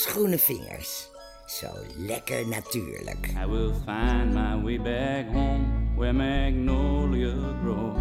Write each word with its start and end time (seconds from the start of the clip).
Groene 0.00 0.38
vingers. 0.38 1.10
Zo 1.46 1.66
lekker 1.96 2.48
natuurlijk. 2.48 3.34
I 3.44 3.46
will 3.46 3.72
find 3.84 4.34
my 4.34 4.62
way 4.62 4.80
back 4.80 5.34
home 5.34 5.94
where 5.96 6.12
magnolia 6.12 7.34
grows, 7.62 7.98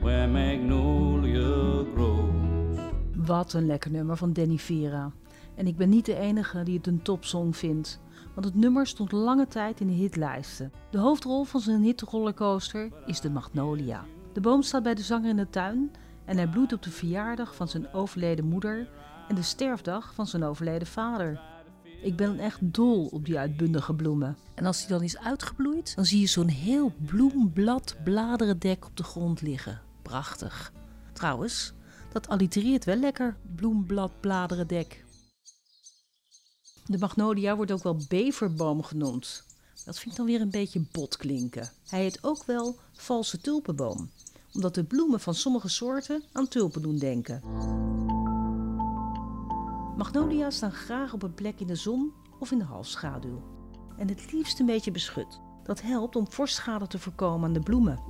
where 0.00 0.28
magnolia 0.28 1.84
grows. 1.94 2.80
Wat 3.14 3.52
een 3.52 3.66
lekker 3.66 3.90
nummer 3.90 4.16
van 4.16 4.32
Danny 4.32 4.58
Vera. 4.58 5.12
En 5.54 5.66
ik 5.66 5.76
ben 5.76 5.88
niet 5.88 6.06
de 6.06 6.16
enige 6.16 6.62
die 6.62 6.76
het 6.76 6.86
een 6.86 7.02
topsong 7.02 7.56
vindt. 7.56 8.00
Want 8.34 8.46
het 8.46 8.54
nummer 8.54 8.86
stond 8.86 9.12
lange 9.12 9.46
tijd 9.46 9.80
in 9.80 9.86
de 9.86 9.92
hitlijsten. 9.92 10.72
De 10.90 10.98
hoofdrol 10.98 11.44
van 11.44 11.60
zijn 11.60 11.82
hitrollercoaster 11.82 12.90
is 13.06 13.20
de 13.20 13.30
Magnolia. 13.30 14.04
De 14.32 14.40
boom 14.40 14.62
staat 14.62 14.82
bij 14.82 14.94
de 14.94 15.02
zanger 15.02 15.28
in 15.28 15.36
de 15.36 15.50
tuin 15.50 15.90
en 16.24 16.36
hij 16.36 16.48
bloedt 16.48 16.72
op 16.72 16.82
de 16.82 16.90
verjaardag 16.90 17.54
van 17.54 17.68
zijn 17.68 17.92
overleden 17.92 18.44
moeder 18.44 18.88
en 19.28 19.34
de 19.34 19.42
sterfdag 19.42 20.14
van 20.14 20.26
zijn 20.26 20.44
overleden 20.44 20.86
vader. 20.86 21.40
Ik 22.02 22.16
ben 22.16 22.38
echt 22.38 22.58
dol 22.60 23.06
op 23.06 23.24
die 23.24 23.38
uitbundige 23.38 23.94
bloemen. 23.94 24.36
En 24.54 24.66
als 24.66 24.78
die 24.78 24.88
dan 24.88 25.02
is 25.02 25.18
uitgebloeid, 25.18 25.94
dan 25.94 26.04
zie 26.04 26.20
je 26.20 26.26
zo'n 26.26 26.48
heel 26.48 26.92
bloemblad 27.06 27.96
bladerendek 28.04 28.86
op 28.86 28.96
de 28.96 29.02
grond 29.02 29.40
liggen. 29.40 29.80
Prachtig. 30.02 30.72
Trouwens, 31.12 31.72
dat 32.12 32.28
allitereert 32.28 32.84
wel 32.84 32.96
lekker, 32.96 33.36
bloemblad 33.54 34.20
bladerendek. 34.20 35.04
De 36.86 36.98
magnolia 36.98 37.56
wordt 37.56 37.72
ook 37.72 37.82
wel 37.82 37.98
beverboom 38.08 38.82
genoemd. 38.82 39.44
Dat 39.84 39.98
vind 39.98 40.10
ik 40.10 40.16
dan 40.16 40.26
weer 40.26 40.40
een 40.40 40.50
beetje 40.50 40.86
bot 40.92 41.16
klinken. 41.16 41.70
Hij 41.88 42.00
heet 42.00 42.18
ook 42.22 42.44
wel 42.44 42.78
valse 42.92 43.40
tulpenboom, 43.40 44.10
omdat 44.52 44.74
de 44.74 44.84
bloemen 44.84 45.20
van 45.20 45.34
sommige 45.34 45.68
soorten 45.68 46.22
aan 46.32 46.48
tulpen 46.48 46.82
doen 46.82 46.98
denken. 46.98 47.42
Magnolia's 49.96 50.56
staan 50.56 50.72
graag 50.72 51.12
op 51.12 51.22
een 51.22 51.34
plek 51.34 51.60
in 51.60 51.66
de 51.66 51.74
zon 51.74 52.12
of 52.38 52.50
in 52.50 52.58
de 52.58 52.64
halfschaduw. 52.64 53.42
En 53.96 54.08
het 54.08 54.32
liefst 54.32 54.60
een 54.60 54.66
beetje 54.66 54.90
beschut. 54.90 55.40
Dat 55.62 55.82
helpt 55.82 56.16
om 56.16 56.32
vorstschade 56.32 56.86
te 56.86 56.98
voorkomen 56.98 57.46
aan 57.46 57.52
de 57.52 57.60
bloemen. 57.60 58.00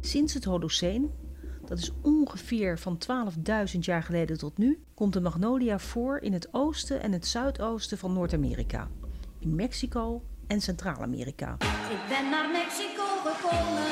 Sinds 0.00 0.34
het 0.34 0.44
Holoceen, 0.44 1.10
dat 1.64 1.78
is 1.78 1.92
ongeveer 2.02 2.78
van 2.78 2.98
12.000 3.72 3.78
jaar 3.80 4.02
geleden 4.02 4.38
tot 4.38 4.58
nu, 4.58 4.82
komt 4.94 5.12
de 5.12 5.20
magnolia 5.20 5.78
voor 5.78 6.18
in 6.18 6.32
het 6.32 6.48
oosten 6.52 7.02
en 7.02 7.12
het 7.12 7.26
zuidoosten 7.26 7.98
van 7.98 8.12
Noord-Amerika, 8.12 8.88
in 9.38 9.54
Mexico 9.54 10.22
en 10.46 10.60
Centraal-Amerika. 10.60 11.52
Ik 11.90 12.08
ben 12.08 12.30
naar 12.30 12.50
Mexico 12.50 13.04
gekomen, 13.24 13.82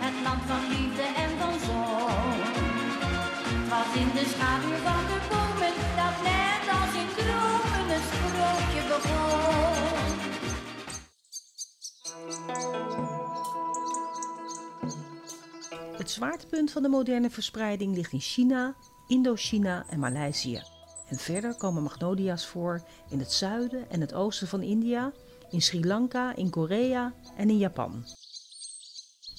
het 0.00 0.24
land 0.24 0.42
van 0.42 0.68
liefde 0.68 1.02
en 1.02 1.38
van 1.38 1.60
zon. 1.60 2.11
Was 3.72 3.94
in 3.94 4.10
de 4.12 4.24
schaduw 4.34 4.76
van 4.76 5.04
de 5.10 5.18
bomen, 5.30 5.74
dat 6.00 6.16
net 6.28 6.64
als 6.78 6.92
in 7.02 7.10
dromen 7.18 7.84
een 7.94 8.04
sprookje 8.12 8.82
begon. 8.92 10.16
Het 15.96 16.10
zwaartepunt 16.10 16.70
van 16.70 16.82
de 16.82 16.88
moderne 16.88 17.30
verspreiding 17.30 17.94
ligt 17.94 18.12
in 18.12 18.20
China, 18.20 18.74
Indochina 19.06 19.86
en 19.88 19.98
Maleisië. 19.98 20.62
En 21.08 21.16
verder 21.16 21.56
komen 21.56 21.82
magnolia's 21.82 22.46
voor 22.46 22.82
in 23.08 23.18
het 23.18 23.32
zuiden 23.32 23.90
en 23.90 24.00
het 24.00 24.14
oosten 24.14 24.48
van 24.48 24.62
India, 24.62 25.12
in 25.50 25.62
Sri 25.62 25.86
Lanka, 25.86 26.34
in 26.36 26.50
Korea 26.50 27.14
en 27.36 27.50
in 27.50 27.58
Japan. 27.58 28.04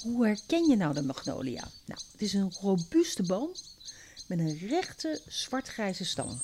Hoe 0.03 0.25
herken 0.25 0.69
je 0.69 0.75
nou 0.75 0.93
de 0.93 1.03
magnolia? 1.03 1.63
Nou, 1.85 2.01
het 2.11 2.21
is 2.21 2.33
een 2.33 2.53
robuuste 2.61 3.23
boom 3.23 3.51
met 4.35 4.47
een 4.47 4.67
rechte 4.67 5.21
zwart-grijze 5.27 6.05
stam. 6.05 6.41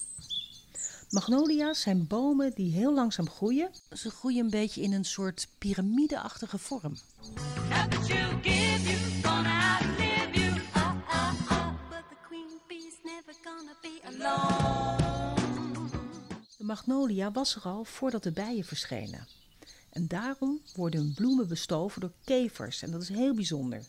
Magnolia's 1.10 1.82
zijn 1.82 2.08
bomen 2.08 2.52
die 2.56 2.72
heel 2.72 2.94
langzaam 2.94 3.30
groeien. 3.30 3.70
Ze 3.92 4.10
groeien 4.10 4.44
een 4.44 4.50
beetje 4.50 4.82
in 4.82 4.94
een 4.94 5.06
soort 5.06 5.48
piramideachtige 5.58 6.58
vorm. 6.58 6.98
Gonna 13.44 13.76
be 13.82 14.00
alone. 14.04 14.98
De 16.58 16.64
magnolia 16.64 17.32
was 17.32 17.56
er 17.56 17.62
al 17.62 17.84
voordat 17.84 18.24
de 18.24 18.32
bijen 18.32 18.64
verschenen. 18.64 19.28
En 19.90 20.08
daarom 20.08 20.62
worden 20.76 21.00
hun 21.02 21.14
bloemen 21.14 21.48
bestoven 21.48 22.02
door 22.02 22.12
kevers 22.24 22.82
en 22.82 22.92
dat 22.92 23.02
is 23.02 23.10
heel 23.10 23.34
bijzonder. 23.34 23.82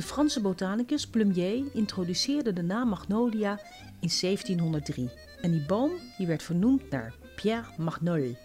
De 0.00 0.06
Franse 0.06 0.40
botanicus 0.40 1.06
Plumier 1.06 1.64
introduceerde 1.72 2.52
de 2.52 2.62
naam 2.62 2.88
magnolia 2.88 3.60
in 4.00 4.10
1703. 4.20 5.10
En 5.40 5.50
die 5.50 5.66
boom 5.66 5.90
die 6.18 6.26
werd 6.26 6.42
vernoemd 6.42 6.90
naar 6.90 7.14
Pierre 7.36 7.66
Magnol. 7.76 8.36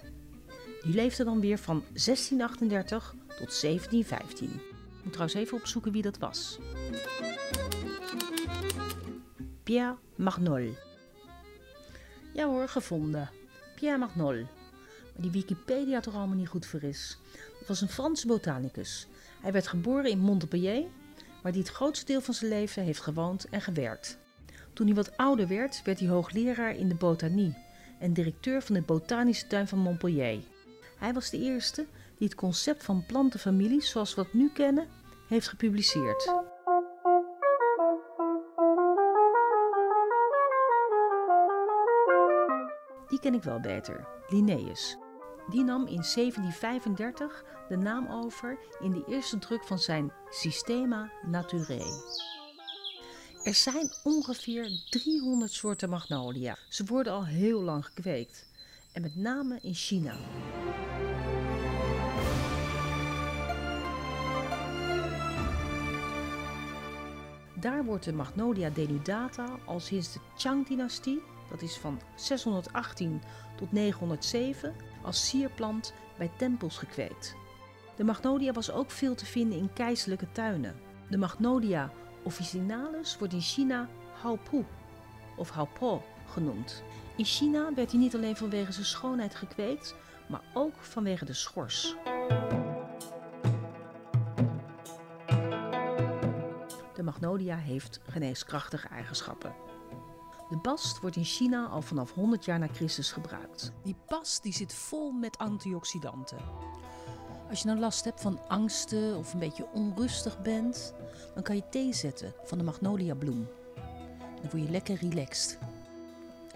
Die 0.81 0.93
leefde 0.93 1.23
dan 1.23 1.39
weer 1.39 1.57
van 1.57 1.83
1638 1.93 3.15
tot 3.27 3.61
1715. 3.61 4.47
Ik 4.47 5.03
moet 5.03 5.13
trouwens 5.13 5.39
even 5.39 5.57
opzoeken 5.57 5.91
wie 5.91 6.01
dat 6.01 6.17
was. 6.17 6.59
Pierre 9.63 9.95
Magnol. 10.15 10.75
Ja 12.33 12.47
hoor, 12.47 12.67
gevonden. 12.67 13.29
Pierre 13.75 13.97
Magnol. 13.97 14.35
Maar 15.13 15.21
die 15.21 15.31
Wikipedia 15.31 15.99
toch 15.99 16.15
allemaal 16.15 16.37
niet 16.37 16.47
goed 16.47 16.65
voor 16.65 16.83
is. 16.83 17.17
Het 17.59 17.67
was 17.67 17.81
een 17.81 17.89
Franse 17.89 18.27
botanicus. 18.27 19.07
Hij 19.41 19.51
werd 19.51 19.67
geboren 19.67 20.09
in 20.09 20.19
Montpellier, 20.19 20.85
waar 21.45 21.53
hij 21.53 21.63
het 21.63 21.73
grootste 21.73 22.05
deel 22.05 22.21
van 22.21 22.33
zijn 22.33 22.51
leven 22.51 22.83
heeft 22.83 23.01
gewoond 23.01 23.49
en 23.49 23.61
gewerkt. 23.61 24.17
Toen 24.73 24.85
hij 24.85 24.95
wat 24.95 25.17
ouder 25.17 25.47
werd, 25.47 25.81
werd 25.83 25.99
hij 25.99 26.09
hoogleraar 26.09 26.75
in 26.75 26.87
de 26.89 26.95
botanie 26.95 27.57
en 27.99 28.13
directeur 28.13 28.61
van 28.61 28.75
de 28.75 28.81
botanische 28.81 29.47
tuin 29.47 29.67
van 29.67 29.79
Montpellier. 29.79 30.43
Hij 30.97 31.13
was 31.13 31.29
de 31.29 31.37
eerste 31.37 31.85
die 32.17 32.27
het 32.27 32.35
concept 32.35 32.83
van 32.83 33.05
plantenfamilies 33.05 33.89
zoals 33.89 34.15
we 34.15 34.21
het 34.21 34.33
nu 34.33 34.49
kennen, 34.53 34.87
heeft 35.27 35.47
gepubliceerd. 35.47 36.33
Die 43.07 43.19
ken 43.19 43.33
ik 43.33 43.43
wel 43.43 43.59
beter, 43.59 44.07
Linnaeus. 44.27 44.97
Die 45.49 45.63
nam 45.63 45.81
in 45.81 46.03
1735 46.13 47.43
de 47.67 47.77
naam 47.77 48.07
over 48.07 48.57
in 48.79 48.91
de 48.91 49.03
eerste 49.07 49.37
druk 49.37 49.63
van 49.63 49.79
zijn 49.79 50.11
Systema 50.29 51.11
Naturae. 51.25 52.23
Er 53.43 53.53
zijn 53.53 53.91
ongeveer 54.03 54.81
300 54.89 55.51
soorten 55.51 55.89
magnolia. 55.89 56.57
Ze 56.69 56.85
worden 56.85 57.13
al 57.13 57.25
heel 57.25 57.61
lang 57.61 57.85
gekweekt. 57.85 58.45
En 58.93 59.01
met 59.01 59.15
name 59.15 59.59
in 59.61 59.73
China. 59.73 60.15
Daar 67.59 67.85
wordt 67.85 68.05
de 68.05 68.13
Magnolia 68.13 68.69
denudata 68.69 69.45
al 69.65 69.79
sinds 69.79 70.13
de 70.13 70.19
Chang-dynastie, 70.37 71.21
dat 71.49 71.61
is 71.61 71.77
van 71.77 72.01
618 72.15 73.21
tot 73.55 73.71
907, 73.71 74.75
als 75.01 75.27
sierplant 75.27 75.93
bij 76.17 76.31
tempels 76.37 76.77
gekweekt. 76.77 77.35
De 77.95 78.03
Magnolia 78.03 78.51
was 78.51 78.71
ook 78.71 78.91
veel 78.91 79.15
te 79.15 79.25
vinden 79.25 79.57
in 79.57 79.73
keizerlijke 79.73 80.31
tuinen. 80.31 80.75
De 81.09 81.17
Magnolia 81.17 81.91
officinalis 82.23 83.17
wordt 83.17 83.33
in 83.33 83.41
China 83.41 83.89
Haopu 84.21 84.65
of 85.35 85.49
Haopo 85.49 86.03
genoemd. 86.25 86.83
In 87.15 87.25
China 87.25 87.73
werd 87.73 87.91
hij 87.91 87.99
niet 87.99 88.15
alleen 88.15 88.35
vanwege 88.35 88.71
zijn 88.71 88.85
schoonheid 88.85 89.35
gekweekt, 89.35 89.95
maar 90.27 90.41
ook 90.53 90.75
vanwege 90.79 91.25
de 91.25 91.33
schors. 91.33 91.95
De 96.93 97.03
magnolia 97.03 97.57
heeft 97.57 97.99
geneeskrachtige 98.09 98.87
eigenschappen. 98.87 99.74
De 100.49 100.57
bast 100.57 100.99
wordt 100.99 101.15
in 101.15 101.23
China 101.23 101.65
al 101.65 101.81
vanaf 101.81 102.13
100 102.13 102.45
jaar 102.45 102.59
na 102.59 102.67
Christus 102.67 103.11
gebruikt. 103.11 103.71
Die 103.83 103.95
bast 104.07 104.43
die 104.43 104.53
zit 104.53 104.73
vol 104.73 105.11
met 105.11 105.37
antioxidanten. 105.37 106.37
Als 107.49 107.61
je 107.61 107.67
nou 107.67 107.79
last 107.79 108.03
hebt 108.03 108.21
van 108.21 108.39
angsten 108.47 109.17
of 109.17 109.33
een 109.33 109.39
beetje 109.39 109.67
onrustig 109.73 110.41
bent, 110.41 110.93
dan 111.33 111.43
kan 111.43 111.55
je 111.55 111.69
thee 111.69 111.93
zetten 111.93 112.33
van 112.43 112.57
de 112.57 112.63
magnoliabloem. 112.63 113.47
Dan 114.41 114.49
word 114.51 114.63
je 114.63 114.69
lekker 114.69 114.97
relaxed. 115.01 115.57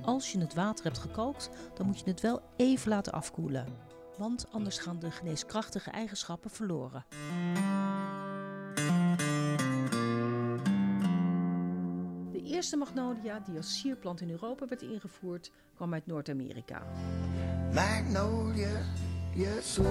Als 0.02 0.32
je 0.32 0.40
het 0.40 0.54
water 0.54 0.84
hebt 0.84 0.98
gekookt, 0.98 1.50
dan 1.74 1.86
moet 1.86 2.00
je 2.00 2.10
het 2.10 2.22
wel 2.22 2.42
even 2.56 2.90
laten 2.90 3.14
afkoelen. 3.14 3.66
Want 4.18 4.48
anders 4.52 4.78
gaan 4.78 5.00
de 5.00 5.12
geneeskrachtige 5.12 5.90
eigenschappen 5.90 6.50
verloren. 6.50 7.06
eerste 12.60 12.78
magnolia 12.78 13.40
die 13.40 13.58
als 13.58 13.80
sierplant 13.80 14.22
in 14.22 14.30
Europa 14.30 14.68
werd 14.68 14.82
ingevoerd, 14.82 15.52
kwam 15.76 15.94
uit 15.94 16.08
Noord-Amerika. 16.08 16.84
Magnolia, 17.74 18.84
you're 19.36 19.62
sleeping. 19.62 19.88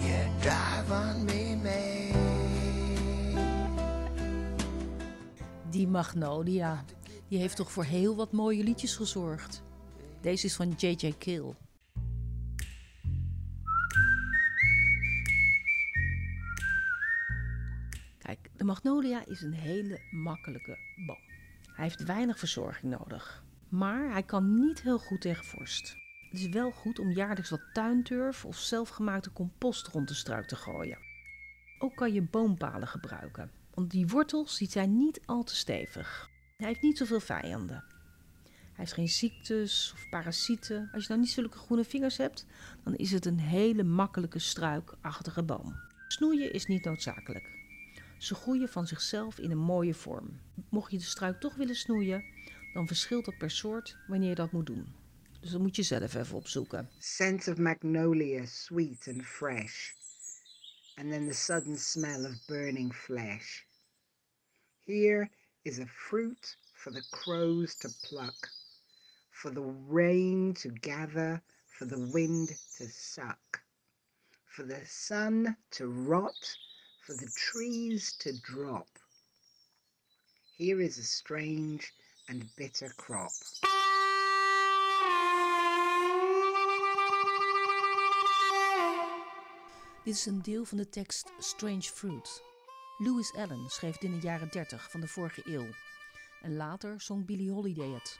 You 0.00 1.56
me. 1.62 2.10
Die 5.70 5.88
magnolia, 5.88 6.84
die 7.28 7.38
heeft 7.38 7.56
toch 7.56 7.72
voor 7.72 7.84
heel 7.84 8.16
wat 8.16 8.32
mooie 8.32 8.62
liedjes 8.62 8.96
gezorgd. 8.96 9.62
Deze 10.20 10.46
is 10.46 10.56
van 10.56 10.74
J.J. 10.76 11.14
Kill. 11.18 11.54
Kijk, 18.28 18.50
de 18.56 18.64
magnolia 18.64 19.26
is 19.26 19.42
een 19.42 19.52
hele 19.52 20.00
makkelijke 20.10 20.78
boom. 21.06 21.20
Hij 21.66 21.84
heeft 21.84 22.04
weinig 22.04 22.38
verzorging 22.38 22.92
nodig. 22.98 23.44
Maar 23.68 24.12
hij 24.12 24.22
kan 24.22 24.60
niet 24.60 24.82
heel 24.82 24.98
goed 24.98 25.20
tegen 25.20 25.44
vorst. 25.44 25.96
Het 26.30 26.40
is 26.40 26.48
wel 26.48 26.70
goed 26.70 26.98
om 26.98 27.10
jaarlijks 27.10 27.50
wat 27.50 27.60
tuinturf 27.72 28.44
of 28.44 28.56
zelfgemaakte 28.56 29.32
compost 29.32 29.86
rond 29.86 30.08
de 30.08 30.14
struik 30.14 30.46
te 30.46 30.56
gooien. 30.56 30.98
Ook 31.78 31.96
kan 31.96 32.12
je 32.12 32.22
boompalen 32.22 32.88
gebruiken, 32.88 33.50
want 33.74 33.90
die 33.90 34.06
wortels 34.06 34.58
die 34.58 34.70
zijn 34.70 34.96
niet 34.96 35.20
al 35.26 35.44
te 35.44 35.56
stevig. 35.56 36.30
Hij 36.56 36.66
heeft 36.66 36.82
niet 36.82 36.98
zoveel 36.98 37.20
vijanden. 37.20 37.84
Hij 38.44 38.74
heeft 38.74 38.92
geen 38.92 39.08
ziektes 39.08 39.92
of 39.94 40.08
parasieten. 40.08 40.88
Als 40.92 41.02
je 41.02 41.08
nou 41.08 41.20
niet 41.20 41.30
zulke 41.30 41.58
groene 41.58 41.84
vingers 41.84 42.16
hebt, 42.16 42.46
dan 42.84 42.94
is 42.94 43.10
het 43.10 43.26
een 43.26 43.40
hele 43.40 43.82
makkelijke 43.82 44.38
struikachtige 44.38 45.42
boom. 45.42 45.74
Snoeien 46.08 46.52
is 46.52 46.66
niet 46.66 46.84
noodzakelijk. 46.84 47.57
Ze 48.18 48.34
groeien 48.34 48.68
van 48.68 48.86
zichzelf 48.86 49.38
in 49.38 49.50
een 49.50 49.58
mooie 49.58 49.94
vorm. 49.94 50.40
Mocht 50.70 50.90
je 50.90 50.98
de 50.98 51.04
struik 51.04 51.40
toch 51.40 51.54
willen 51.54 51.74
snoeien, 51.74 52.24
dan 52.72 52.86
verschilt 52.86 53.24
dat 53.24 53.38
per 53.38 53.50
soort 53.50 53.96
wanneer 54.06 54.28
je 54.28 54.34
dat 54.34 54.52
moet 54.52 54.66
doen. 54.66 54.94
Dus 55.40 55.50
dat 55.50 55.60
moet 55.60 55.76
je 55.76 55.82
zelf 55.82 56.14
even 56.14 56.36
opzoeken. 56.36 56.88
Scent 56.98 57.48
of 57.48 57.56
magnolia, 57.56 58.46
sweet 58.46 59.08
and 59.08 59.26
fresh. 59.26 59.92
And 60.94 61.10
then 61.10 61.26
the 61.26 61.34
sudden 61.34 61.78
smell 61.78 62.24
of 62.24 62.46
burning 62.46 62.94
flesh. 62.94 63.62
Here 64.84 65.30
is 65.62 65.78
a 65.78 65.86
fruit 65.86 66.58
for 66.72 66.92
the 66.92 67.06
crows 67.10 67.76
to 67.76 67.88
pluck, 68.08 68.50
for 69.30 69.52
the 69.52 69.74
rain 69.88 70.52
to 70.52 70.70
gather, 70.80 71.42
for 71.66 71.86
the 71.86 72.10
wind 72.12 72.48
to 72.76 72.88
suck, 72.88 73.62
for 74.44 74.66
the 74.66 74.80
sun 74.86 75.56
to 75.70 75.86
rot, 75.86 76.56
for 77.08 77.16
the 77.16 77.30
trees 77.50 78.16
to 78.18 78.30
drop. 78.40 78.88
Here 80.58 80.82
is 80.82 80.98
a 80.98 81.02
strange 81.02 81.94
and 82.28 82.44
bitter 82.56 82.92
crop. 82.96 83.32
Dit 90.04 90.14
is 90.14 90.26
een 90.26 90.42
deel 90.42 90.64
van 90.64 90.76
de 90.76 90.88
tekst 90.88 91.32
Strange 91.38 91.82
Fruit. 91.82 92.42
Lewis 92.98 93.32
Allen 93.34 93.68
schreef 93.68 93.94
het 93.94 94.04
in 94.04 94.18
de 94.18 94.26
jaren 94.26 94.48
30 94.48 94.90
van 94.90 95.00
de 95.00 95.08
vorige 95.08 95.42
eeuw. 95.44 95.68
En 96.42 96.56
later 96.56 97.00
zong 97.00 97.26
Billie 97.26 97.50
Holiday 97.50 97.90
het. 97.90 98.18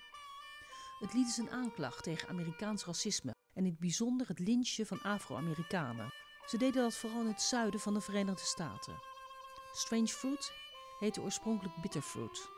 Het 0.98 1.14
lied 1.14 1.28
is 1.28 1.36
een 1.36 1.50
aanklacht 1.50 2.02
tegen 2.02 2.28
Amerikaans 2.28 2.84
racisme 2.84 3.30
en 3.52 3.64
in 3.64 3.70
het 3.70 3.78
bijzonder 3.78 4.28
het 4.28 4.38
lynchen 4.38 4.86
van 4.86 5.02
Afro-Amerikanen. 5.02 6.12
Ze 6.48 6.56
deden 6.56 6.82
dat 6.82 6.94
vooral 6.94 7.20
in 7.20 7.26
het 7.26 7.42
zuiden 7.42 7.80
van 7.80 7.94
de 7.94 8.00
Verenigde 8.00 8.44
Staten. 8.44 8.94
Strange 9.72 10.06
Fruit 10.06 10.52
heette 10.98 11.20
oorspronkelijk 11.20 11.76
Bitterfruit. 11.76 12.48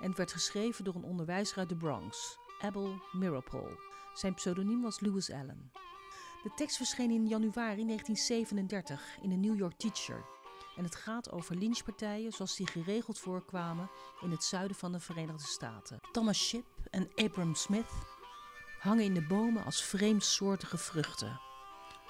En 0.00 0.16
werd 0.16 0.32
geschreven 0.32 0.84
door 0.84 0.94
een 0.94 1.04
onderwijzer 1.04 1.58
uit 1.58 1.68
de 1.68 1.76
Bronx, 1.76 2.38
Abel 2.60 3.00
Mirapol. 3.12 3.68
Zijn 4.14 4.34
pseudoniem 4.34 4.82
was 4.82 5.00
Lewis 5.00 5.30
Allen. 5.30 5.72
De 6.42 6.52
tekst 6.54 6.76
verscheen 6.76 7.10
in 7.10 7.26
januari 7.26 7.84
1937 7.84 9.18
in 9.22 9.28
de 9.28 9.36
New 9.36 9.58
York 9.58 9.78
Teacher. 9.78 10.24
En 10.76 10.84
het 10.84 10.94
gaat 10.94 11.30
over 11.30 11.56
lynchpartijen 11.56 12.32
zoals 12.32 12.56
die 12.56 12.66
geregeld 12.66 13.18
voorkwamen 13.18 13.90
in 14.20 14.30
het 14.30 14.44
zuiden 14.44 14.76
van 14.76 14.92
de 14.92 15.00
Verenigde 15.00 15.46
Staten. 15.46 16.00
Thomas 16.12 16.38
Ship 16.38 16.66
en 16.90 17.10
Abram 17.14 17.54
Smith 17.54 17.90
hangen 18.78 19.04
in 19.04 19.14
de 19.14 19.26
bomen 19.26 19.64
als 19.64 19.84
vreemdsoortige 19.84 20.78
vruchten. 20.78 21.47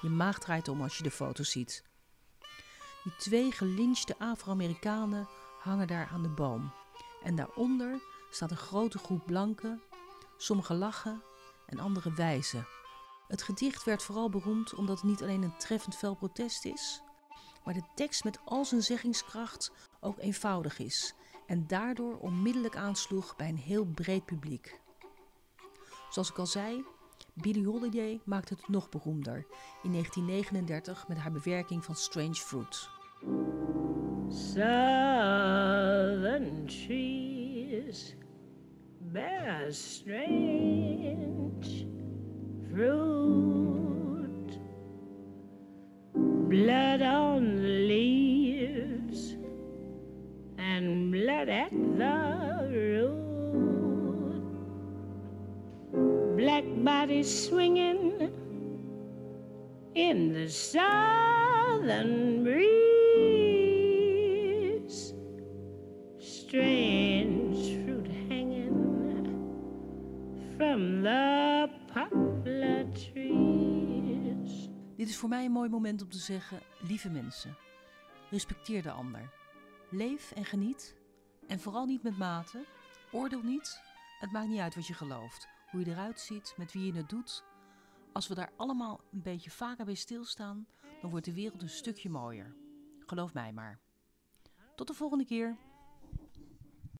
Je 0.01 0.09
maag 0.09 0.39
draait 0.39 0.67
om 0.67 0.81
als 0.81 0.97
je 0.97 1.03
de 1.03 1.11
foto 1.11 1.43
ziet. 1.43 1.83
Die 3.03 3.15
twee 3.17 3.51
gelynchte 3.51 4.15
Afro-Amerikanen 4.17 5.27
hangen 5.59 5.87
daar 5.87 6.09
aan 6.13 6.23
de 6.23 6.29
boom. 6.29 6.71
En 7.23 7.35
daaronder 7.35 8.01
staat 8.29 8.51
een 8.51 8.57
grote 8.57 8.97
groep 8.97 9.25
blanken. 9.25 9.81
Sommigen 10.37 10.77
lachen 10.77 11.23
en 11.65 11.79
anderen 11.79 12.15
wijzen. 12.15 12.67
Het 13.27 13.41
gedicht 13.41 13.83
werd 13.83 14.03
vooral 14.03 14.29
beroemd 14.29 14.73
omdat 14.73 14.95
het 14.95 15.09
niet 15.09 15.21
alleen 15.21 15.43
een 15.43 15.57
treffend 15.57 15.95
fel 15.95 16.15
protest 16.15 16.65
is, 16.65 17.01
maar 17.63 17.73
de 17.73 17.87
tekst 17.95 18.23
met 18.23 18.39
al 18.45 18.65
zijn 18.65 18.83
zeggingskracht 18.83 19.71
ook 19.99 20.19
eenvoudig 20.19 20.79
is 20.79 21.13
en 21.45 21.67
daardoor 21.67 22.17
onmiddellijk 22.17 22.75
aansloeg 22.75 23.35
bij 23.35 23.49
een 23.49 23.57
heel 23.57 23.85
breed 23.85 24.25
publiek. 24.25 24.79
Zoals 26.09 26.29
ik 26.29 26.37
al 26.37 26.45
zei, 26.45 26.85
Billie 27.41 27.65
Holiday 27.65 28.19
maakte 28.25 28.53
het 28.53 28.67
nog 28.67 28.89
beroemder 28.89 29.45
in 29.83 29.91
1939 29.91 31.07
met 31.07 31.17
haar 31.17 31.31
bewerking 31.31 31.85
van 31.85 31.95
Strange 31.95 32.33
Fruit. 32.33 32.89
Southern 34.29 34.65
trees 36.65 38.15
bear 38.99 39.71
strange 39.71 40.67
fruit, 42.71 44.59
blood 46.47 47.01
on 47.01 47.55
the 47.55 47.85
leaves 47.87 49.35
and 50.57 51.11
blood 51.11 51.49
at 51.49 51.69
the 51.69 52.18
swinging 57.23 58.31
in 59.93 60.33
the 60.33 60.47
southern 60.47 62.43
breeze, 62.43 62.73
the. 66.17 67.39
Dit 74.99 75.09
is 75.09 75.17
voor 75.17 75.29
mij 75.29 75.45
een 75.45 75.51
mooi 75.51 75.69
moment 75.69 76.01
om 76.01 76.09
te 76.09 76.17
zeggen: 76.17 76.59
lieve 76.87 77.09
mensen, 77.09 77.57
respecteer 78.29 78.81
de 78.81 78.91
ander. 78.91 79.33
Leef 79.89 80.31
en 80.31 80.45
geniet. 80.45 80.95
En 81.47 81.59
vooral 81.59 81.85
niet 81.85 82.03
met 82.03 82.17
mate. 82.17 82.65
Oordeel 83.11 83.41
niet. 83.41 83.81
Het 84.19 84.31
maakt 84.31 84.47
niet 84.47 84.59
uit 84.59 84.75
wat 84.75 84.87
je 84.87 84.93
gelooft, 84.93 85.47
hoe 85.71 85.79
je 85.79 85.91
eruit 85.91 86.19
ziet, 86.19 86.53
met 86.57 86.71
wie 86.71 86.85
je 86.85 86.97
het 86.97 87.09
doet. 87.09 87.43
Als 88.13 88.27
we 88.27 88.35
daar 88.35 88.51
allemaal 88.55 89.01
een 89.11 89.21
beetje 89.21 89.51
vaker 89.51 89.85
bij 89.85 89.93
stilstaan, 89.93 90.67
dan 91.01 91.09
wordt 91.09 91.25
de 91.25 91.33
wereld 91.33 91.61
een 91.61 91.69
stukje 91.69 92.09
mooier. 92.09 92.55
Geloof 93.05 93.33
mij 93.33 93.53
maar. 93.53 93.79
Tot 94.75 94.87
de 94.87 94.93
volgende 94.93 95.25
keer. 95.25 95.57